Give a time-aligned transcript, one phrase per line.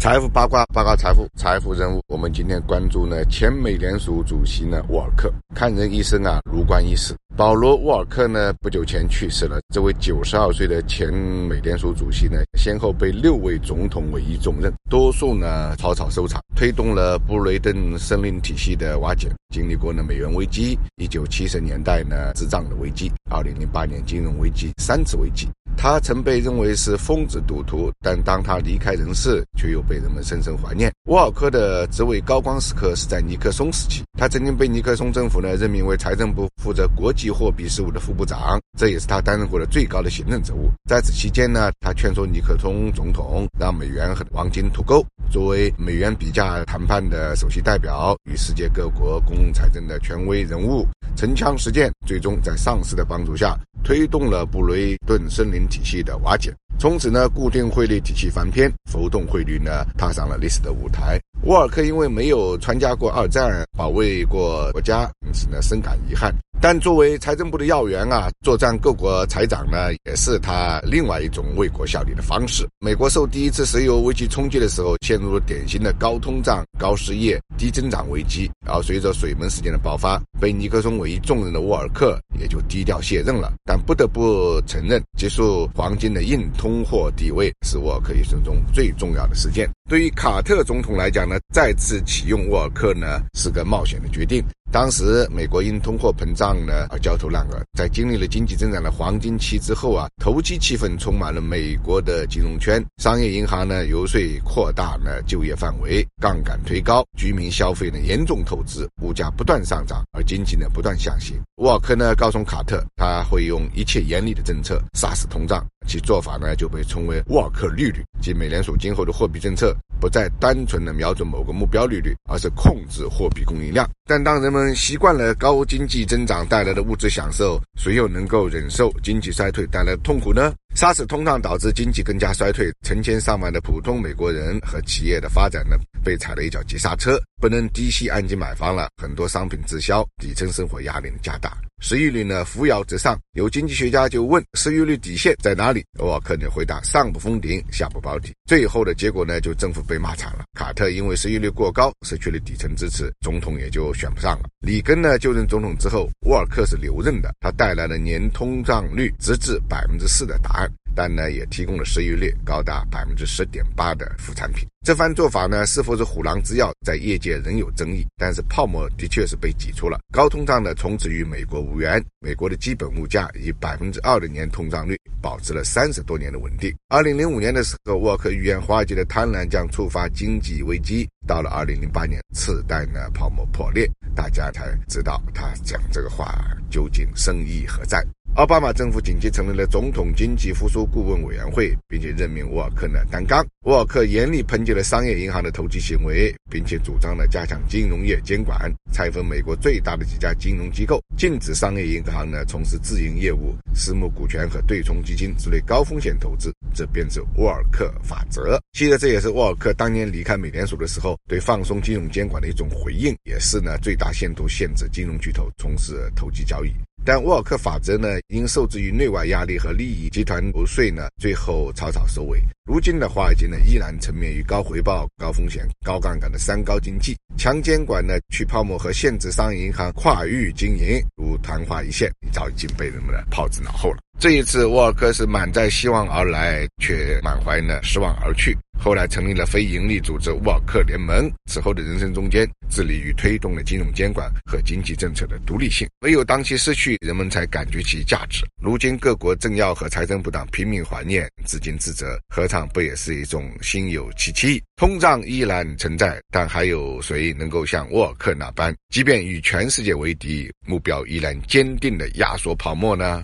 [0.00, 2.02] 财富八卦，八卦财富，财富人物。
[2.08, 5.30] 我们今天关注呢，前美联储主席呢，沃尔克。
[5.54, 7.14] 看人一生啊，如观一世。
[7.36, 9.60] 保罗·沃尔克呢，不久前去世了。
[9.68, 25.46] 这位九十二岁的前美联储主席呢，先后被六位总统委以重任，多数呢草草收场，推动了布雷顿森林体系的瓦解，经历过呢美元危机、一九七十年代呢滞胀的危机、二零零八年金融危机三次危机。
[25.82, 30.92] 他曾被认为是疯子赌徒，但当他离开人世，却又被人们深深怀念。
[31.06, 40.68] 沃尔科的职位高光时刻是在尼克松时期，他曾经被尼克松政府呢任命为财政部负责国际货币事务的副部长，这也是他担任过的最高的行政职务。
[40.86, 45.02] 在此期间呢，他劝说尼克松总统让美元和黄金脱钩。
[45.30, 53.58] 作为美元比价谈判的首席代表与世界各国公共财政的权威人物，城墙实践最终在上司的帮助下。
[53.82, 61.20] 推动了布雷顿森林体系的瓦解，从此呢，固定汇率体系翻篇，浮动汇率呢踏上了历史的舞台。
[61.44, 66.34] 沃尔克因为没有参加过二战，保卫过国家，因此呢深感遗憾。
[66.62, 72.68] 但作为财政部的要员啊，作战各国财长呢，也是他另外一种为国效力的方式。
[72.80, 78.50] 美国受第一次石油危机冲击的时候，陷入了典型的高通胀、高失业、低增长危机。
[78.66, 83.54] 然后随着水门事件的爆发，被尼克松委以重任的沃尔克也就低调卸任了。
[83.64, 89.66] 但不得不承认，结束黄金的硬通货地位是沃尔克一生中最重要的事件。
[89.88, 94.44] 对于卡特总统来讲呢，再次启用沃尔克呢，是个冒险的决定。
[94.72, 111.36] 当时美国因通货膨胀呢而焦头烂额，在经历了经济增长的黄金期之后啊，投机气氛充满了美国的金融圈，商业银行呢游说扩大呢就业范围，杠杆推高，居民消费呢严重透支，物价不断上涨，而经济呢不断下行。
[111.56, 123.88] 沃尔克呢告诉卡特，他会用一切严厉的政策杀死通胀，其做法呢就被称为沃尔克利率，即美联储今后的货币政策不再单纯的瞄准某个目标利率，而是控制货币供应量。
[124.06, 130.52] 但当人们习惯了高经济增长带来的物质享受，谁又能够忍受经济衰退带来的痛苦呢？
[130.74, 141.56] 杀死通胀导致经济更加衰退，成千上万的普通美国人和企业的发展呢，被踩了一脚急刹车，不能低息按揭买房了，很多商品滞销，底层生活压力加大。
[141.80, 145.84] 失业率呢扶摇直上，有经济学家就问失业率底线在哪里？
[145.98, 148.32] 沃尔克呢回答上不封顶，下不保底。
[148.44, 150.44] 最后的结果呢就政府被骂惨了。
[150.54, 154.48] 卡特因为失业率过高，失去了底层支持，总统也就选不上了。
[154.60, 160.70] 里根呢就任总统之后，沃尔克是留任的，他带来了年通胀率直至百分之四的答案。
[160.94, 164.66] 但呢，也提供了市盈率高达百分之十点八的副产品。
[164.82, 168.06] 这番做法呢，是否是虎狼之药，在业界仍有争议。
[168.16, 172.02] 但是泡沫的确是被挤出了，高通胀呢从此与美国无缘。
[172.20, 176.74] 美国的基本物价以百分之二的年通胀率保持了三十多年的稳定。
[176.88, 181.06] 二零零五年的时候，沃克预言华尔街的贪婪将触发经济危机。
[181.26, 186.34] 到了二零零八年，次贷呢泡沫破裂，大家才知道他讲这个话
[186.70, 188.02] 究竟深意何在。
[188.36, 193.44] 奥巴马政府紧急成立了总统经济复苏顾问委员会，并且任命沃尔克呢担纲。
[193.64, 206.50] 沃尔克严厉抨击了商业银行的投机行为，并且主张呢加强金融业监管，拆分美国最大的几家金融机构，禁止商业银行呢从事自营业务、私募股权和对冲基金之类高风险投资。
[206.72, 208.58] 这便是沃尔克法则。
[208.72, 216.72] 其实这也是沃尔克当年离开美联储的时候对放松金融监管的一种回应，也是呢最大限度限制金融巨头从事投机交易。
[217.04, 222.40] 但沃尔克法则呢，因受制于内外压力和利益集团游说呢，最后草草收尾。
[222.64, 233.98] 如今的华尔街呢，依然沉湎于高回报、高风险、高杠杆的三高经济，强监管呢、去泡沫和限制商业银行跨域经营，如昙花一现，早已经被人们呢抛之脑后了。
[234.20, 238.54] 这一次，沃尔克是满载希望而来，却满怀呢失望而去。
[238.78, 241.30] 后来成立了非营利组织沃尔克联盟。
[241.50, 245.88] 此后的人生中间，致力于推动了金融监管和经济政策的独立性。
[246.00, 248.44] 唯有当其失去，人们才感觉其价值。
[248.62, 254.62] 如今各国政要和财政部长拼命怀念，至今自责，何尝不也是一种心有戚戚？
[254.76, 263.18] 通胀依然存在，但还有谁能够像沃尔克那般，即便与全世界为敌，目标依然坚定的压缩泡沫呢？